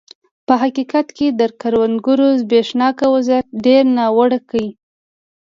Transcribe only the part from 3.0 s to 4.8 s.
وضعیت ډېر ناوړه کړ.